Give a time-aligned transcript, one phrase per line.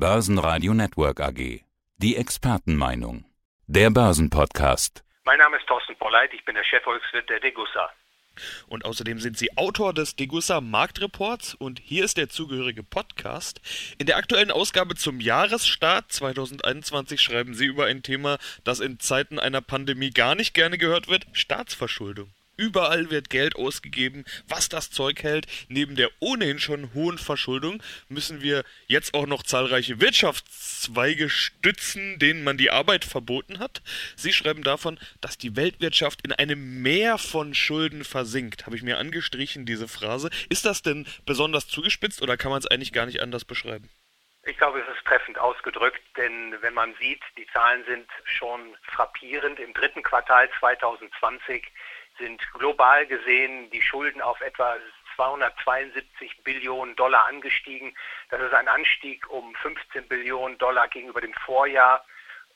[0.00, 1.60] Börsenradio Network AG.
[1.98, 3.26] Die Expertenmeinung.
[3.66, 5.04] Der Börsenpodcast.
[5.26, 7.90] Mein Name ist Thorsten Polleit, ich bin der Chefvolkswirt der Degussa.
[8.68, 13.60] Und außerdem sind Sie Autor des Degussa Marktreports und hier ist der zugehörige Podcast.
[13.98, 19.38] In der aktuellen Ausgabe zum Jahresstart 2021 schreiben Sie über ein Thema, das in Zeiten
[19.38, 22.32] einer Pandemie gar nicht gerne gehört wird, Staatsverschuldung.
[22.60, 25.46] Überall wird Geld ausgegeben, was das Zeug hält.
[25.70, 32.44] Neben der ohnehin schon hohen Verschuldung müssen wir jetzt auch noch zahlreiche Wirtschaftszweige stützen, denen
[32.44, 33.80] man die Arbeit verboten hat.
[34.14, 38.66] Sie schreiben davon, dass die Weltwirtschaft in einem Meer von Schulden versinkt.
[38.66, 40.28] Habe ich mir angestrichen, diese Phrase.
[40.50, 43.88] Ist das denn besonders zugespitzt oder kann man es eigentlich gar nicht anders beschreiben?
[44.44, 49.58] Ich glaube, es ist treffend ausgedrückt, denn wenn man sieht, die Zahlen sind schon frappierend.
[49.60, 51.66] Im dritten Quartal 2020
[52.20, 54.76] sind global gesehen die Schulden auf etwa
[55.16, 57.94] 272 Billionen Dollar angestiegen.
[58.30, 62.04] Das ist ein Anstieg um 15 Billionen Dollar gegenüber dem Vorjahr.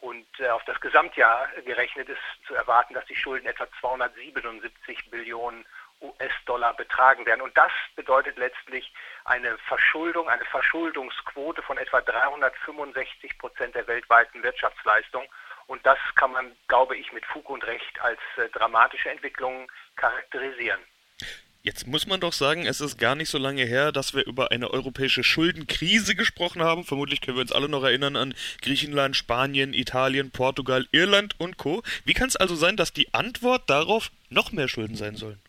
[0.00, 5.64] Und äh, auf das Gesamtjahr gerechnet ist zu erwarten, dass die Schulden etwa 277 Billionen
[6.00, 7.40] US-Dollar betragen werden.
[7.40, 8.92] Und das bedeutet letztlich
[9.24, 15.24] eine Verschuldung, eine Verschuldungsquote von etwa 365 Prozent der weltweiten Wirtschaftsleistung.
[15.66, 20.80] Und das kann man, glaube ich, mit Fug und Recht als äh, dramatische Entwicklung charakterisieren.
[21.64, 24.50] Jetzt muss man doch sagen, es ist gar nicht so lange her, dass wir über
[24.50, 26.82] eine europäische Schuldenkrise gesprochen haben.
[26.82, 31.84] Vermutlich können wir uns alle noch erinnern an Griechenland, Spanien, Italien, Portugal, Irland und Co.
[32.04, 35.40] Wie kann es also sein, dass die Antwort darauf noch mehr Schulden sein sollen?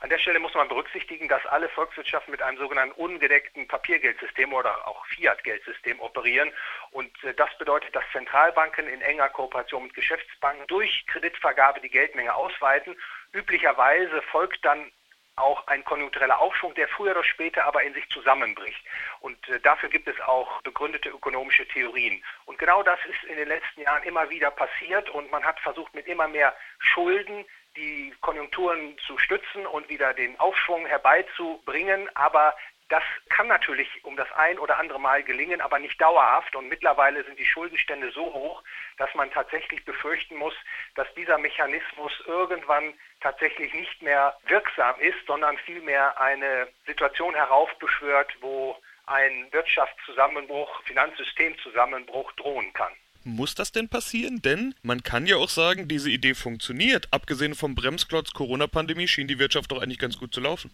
[0.00, 4.86] An der Stelle muss man berücksichtigen, dass alle Volkswirtschaften mit einem sogenannten ungedeckten Papiergeldsystem oder
[4.86, 6.50] auch Fiat-Geldsystem operieren.
[6.90, 12.34] Und äh, das bedeutet, dass Zentralbanken in enger Kooperation mit Geschäftsbanken durch Kreditvergabe die Geldmenge
[12.34, 12.96] ausweiten.
[13.32, 14.90] Üblicherweise folgt dann
[15.36, 18.80] auch ein konjunktureller Aufschwung, der früher oder später aber in sich zusammenbricht.
[19.20, 22.22] Und äh, dafür gibt es auch begründete ökonomische Theorien.
[22.46, 25.94] Und genau das ist in den letzten Jahren immer wieder passiert und man hat versucht,
[25.94, 27.44] mit immer mehr Schulden
[27.76, 32.08] die Konjunkturen zu stützen und wieder den Aufschwung herbeizubringen.
[32.14, 32.54] Aber
[32.88, 36.54] das kann natürlich um das ein oder andere Mal gelingen, aber nicht dauerhaft.
[36.54, 38.62] Und mittlerweile sind die Schuldenstände so hoch,
[38.98, 40.54] dass man tatsächlich befürchten muss,
[40.94, 48.76] dass dieser Mechanismus irgendwann tatsächlich nicht mehr wirksam ist, sondern vielmehr eine Situation heraufbeschwört, wo
[49.06, 52.92] ein Wirtschaftszusammenbruch, Finanzsystemzusammenbruch drohen kann.
[53.24, 54.42] Muss das denn passieren?
[54.42, 57.08] Denn man kann ja auch sagen, diese Idee funktioniert.
[57.10, 60.70] Abgesehen vom Bremsklotz Corona-Pandemie schien die Wirtschaft doch eigentlich ganz gut zu laufen.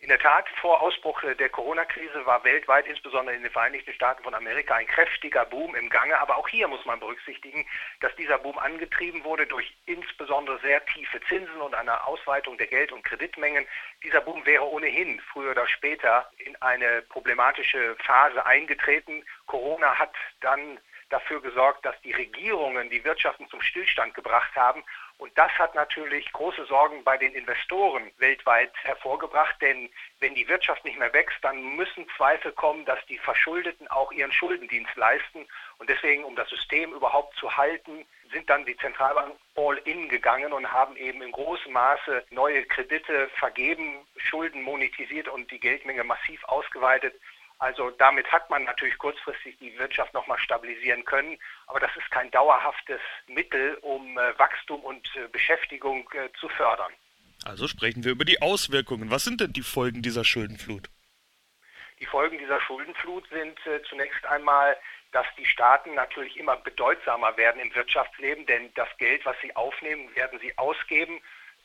[0.00, 4.32] In der Tat, vor Ausbruch der Corona-Krise war weltweit, insbesondere in den Vereinigten Staaten von
[4.32, 6.16] Amerika, ein kräftiger Boom im Gange.
[6.20, 7.66] Aber auch hier muss man berücksichtigen,
[8.00, 12.92] dass dieser Boom angetrieben wurde durch insbesondere sehr tiefe Zinsen und eine Ausweitung der Geld-
[12.92, 13.66] und Kreditmengen.
[14.04, 19.24] Dieser Boom wäre ohnehin früher oder später in eine problematische Phase eingetreten.
[19.46, 24.84] Corona hat dann dafür gesorgt, dass die Regierungen die Wirtschaften zum Stillstand gebracht haben.
[25.18, 29.90] Und das hat natürlich große Sorgen bei den Investoren weltweit hervorgebracht, denn
[30.20, 34.30] wenn die Wirtschaft nicht mehr wächst, dann müssen Zweifel kommen, dass die Verschuldeten auch ihren
[34.30, 35.44] Schuldendienst leisten.
[35.78, 40.52] Und deswegen, um das System überhaupt zu halten, sind dann die Zentralbanken all in gegangen
[40.52, 46.44] und haben eben in großem Maße neue Kredite vergeben, Schulden monetisiert und die Geldmenge massiv
[46.44, 47.14] ausgeweitet.
[47.58, 52.30] Also damit hat man natürlich kurzfristig die Wirtschaft nochmal stabilisieren können, aber das ist kein
[52.30, 56.92] dauerhaftes Mittel, um äh, Wachstum und äh, Beschäftigung äh, zu fördern.
[57.44, 59.10] Also sprechen wir über die Auswirkungen.
[59.10, 60.88] Was sind denn die Folgen dieser Schuldenflut?
[61.98, 63.58] Die Folgen dieser Schuldenflut sind
[63.88, 64.76] zunächst einmal,
[65.10, 70.14] dass die Staaten natürlich immer bedeutsamer werden im Wirtschaftsleben, denn das Geld, was sie aufnehmen,
[70.14, 71.20] werden sie ausgeben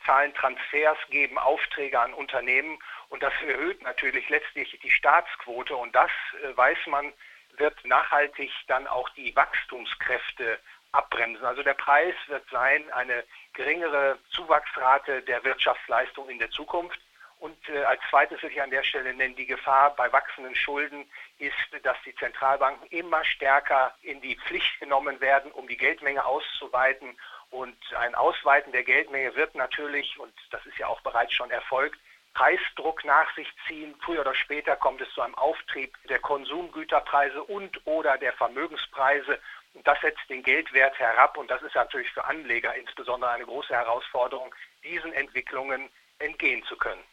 [0.06, 6.12] zahlen Transfers, geben Aufträge an Unternehmen und das erhöht natürlich letztlich die Staatsquote und das
[6.44, 7.14] äh, weiß man,
[7.58, 10.60] wird nachhaltig dann auch die Wachstumskräfte
[10.92, 11.46] abbremsen.
[11.46, 17.00] Also der Preis wird sein eine geringere Zuwachsrate der Wirtschaftsleistung in der Zukunft.
[17.44, 21.06] Und äh, als zweites will ich an der Stelle nennen, die Gefahr bei wachsenden Schulden
[21.40, 27.18] ist, dass die Zentralbanken immer stärker in die Pflicht genommen werden, um die Geldmenge auszuweiten
[27.50, 32.00] und ein Ausweiten der Geldmenge wird natürlich, und das ist ja auch bereits schon erfolgt,
[32.34, 33.94] Preisdruck nach sich ziehen.
[34.00, 39.38] Früher oder später kommt es zu einem Auftrieb der Konsumgüterpreise und oder der Vermögenspreise.
[39.74, 41.38] Und das setzt den Geldwert herab.
[41.38, 45.90] Und das ist natürlich für Anleger insbesondere eine große Herausforderung, diesen Entwicklungen
[46.20, 47.04] entgehen zu können.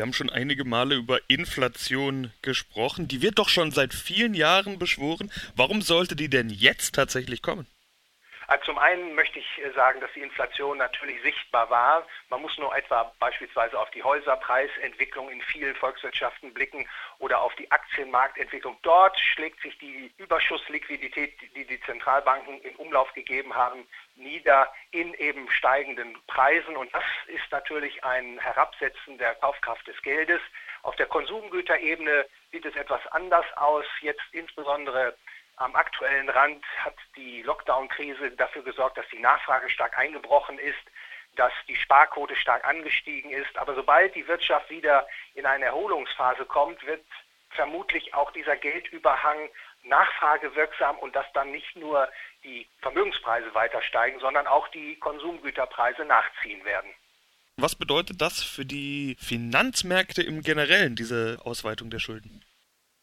[0.00, 3.06] Wir haben schon einige Male über Inflation gesprochen.
[3.06, 5.30] Die wird doch schon seit vielen Jahren beschworen.
[5.56, 7.66] Warum sollte die denn jetzt tatsächlich kommen?
[8.50, 12.04] Also zum einen möchte ich äh, sagen, dass die Inflation natürlich sichtbar war.
[12.30, 16.84] Man muss nur etwa beispielsweise auf die Häuserpreisentwicklung in vielen Volkswirtschaften blicken
[17.20, 18.76] oder auf die Aktienmarktentwicklung.
[18.82, 23.86] Dort schlägt sich die Überschussliquidität, die die Zentralbanken in Umlauf gegeben haben,
[24.16, 26.76] nieder in eben steigenden Preisen.
[26.76, 30.40] Und das ist natürlich ein Herabsetzen der Kaufkraft des Geldes.
[30.82, 33.84] Auf der Konsumgüterebene sieht es etwas anders aus.
[34.00, 35.14] Jetzt insbesondere
[35.60, 40.78] am aktuellen Rand hat die Lockdown-Krise dafür gesorgt, dass die Nachfrage stark eingebrochen ist,
[41.36, 43.56] dass die Sparquote stark angestiegen ist.
[43.56, 47.04] Aber sobald die Wirtschaft wieder in eine Erholungsphase kommt, wird
[47.50, 49.50] vermutlich auch dieser Geldüberhang
[49.82, 52.08] nachfragewirksam und dass dann nicht nur
[52.42, 56.90] die Vermögenspreise weiter steigen, sondern auch die Konsumgüterpreise nachziehen werden.
[57.56, 62.42] Was bedeutet das für die Finanzmärkte im Generellen, diese Ausweitung der Schulden?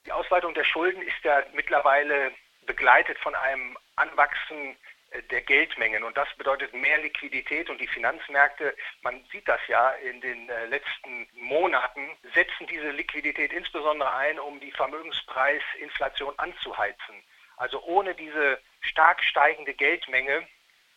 [0.08, 2.32] Die Ausweitung der Schulden ist ja mittlerweile
[2.68, 4.78] begleitet von einem Anwachsen
[5.12, 6.04] äh, der Geldmengen.
[6.04, 10.66] Und das bedeutet mehr Liquidität und die Finanzmärkte, man sieht das ja in den äh,
[10.68, 17.24] letzten Monaten, setzen diese Liquidität insbesondere ein, um die Vermögenspreisinflation anzuheizen.
[17.56, 20.48] Also ohne diese stark steigende Geldmenge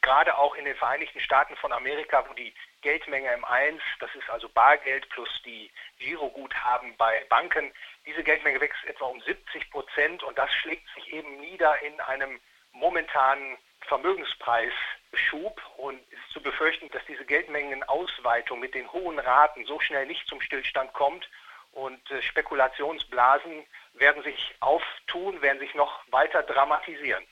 [0.03, 4.29] gerade auch in den Vereinigten Staaten von Amerika, wo die Geldmenge im 1, das ist
[4.31, 7.73] also Bargeld plus die Giroguthaben bei Banken,
[8.07, 12.41] diese Geldmenge wächst etwa um 70 Prozent und das schlägt sich eben nieder in einem
[12.73, 20.07] momentanen Vermögenspreisschub und ist zu befürchten, dass diese Geldmengenausweitung mit den hohen Raten so schnell
[20.07, 21.29] nicht zum Stillstand kommt
[21.73, 27.27] und äh, Spekulationsblasen werden sich auftun, werden sich noch weiter dramatisieren.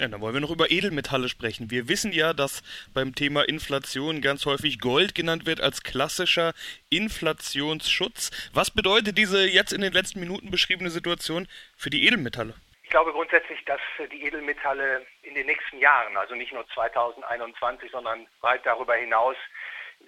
[0.00, 1.72] Ja, dann wollen wir noch über Edelmetalle sprechen.
[1.72, 2.62] Wir wissen ja, dass
[2.94, 6.52] beim Thema Inflation ganz häufig Gold genannt wird als klassischer
[6.88, 8.30] Inflationsschutz.
[8.54, 12.54] Was bedeutet diese jetzt in den letzten Minuten beschriebene Situation für die Edelmetalle?
[12.84, 13.80] Ich glaube grundsätzlich, dass
[14.12, 19.36] die Edelmetalle in den nächsten Jahren, also nicht nur 2021, sondern weit darüber hinaus,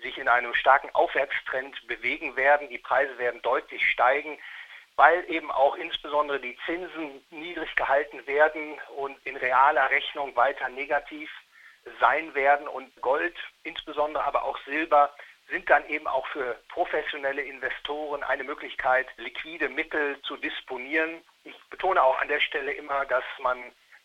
[0.03, 2.69] sich in einem starken Aufwärtstrend bewegen werden.
[2.69, 4.39] Die Preise werden deutlich steigen
[5.01, 11.31] weil eben auch insbesondere die Zinsen niedrig gehalten werden und in realer Rechnung weiter negativ
[12.01, 12.69] sein werden.
[12.69, 15.11] Und Gold, insbesondere aber auch Silber,
[15.49, 21.23] sind dann eben auch für professionelle Investoren eine Möglichkeit, liquide Mittel zu disponieren.
[21.45, 23.57] Ich betone auch an der Stelle immer, dass man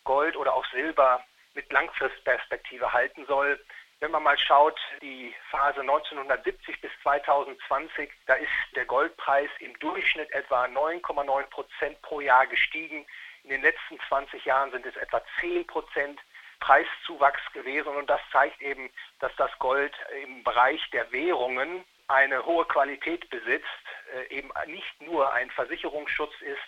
[0.04, 1.22] Gold oder auch Silber
[1.52, 3.62] mit Langfristperspektive halten soll.
[3.98, 10.30] Wenn man mal schaut, die Phase 1970 bis 2020, da ist der Goldpreis im Durchschnitt
[10.32, 13.06] etwa 9,9 Prozent pro Jahr gestiegen.
[13.44, 16.20] In den letzten 20 Jahren sind es etwa 10 Prozent
[16.60, 17.96] Preiszuwachs gewesen.
[17.96, 18.90] Und das zeigt eben,
[19.20, 23.66] dass das Gold im Bereich der Währungen eine hohe Qualität besitzt,
[24.14, 26.62] äh, eben nicht nur ein Versicherungsschutz ist,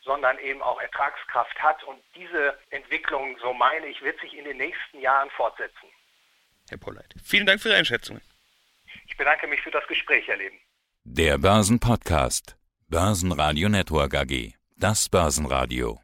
[0.00, 1.84] sondern eben auch Ertragskraft hat.
[1.84, 5.88] Und diese Entwicklung, so meine ich, wird sich in den nächsten Jahren fortsetzen.
[6.68, 7.14] Herr Polleit.
[7.22, 8.22] Vielen Dank für Ihre Einschätzungen.
[9.06, 10.56] Ich bedanke mich für das Gespräch, Herr Leben.
[11.04, 12.56] Der Börsenpodcast.
[12.88, 14.54] Börsenradio Network AG.
[14.76, 16.00] Das Börsenradio.